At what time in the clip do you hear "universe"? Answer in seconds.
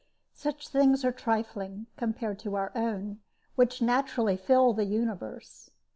4.85-5.69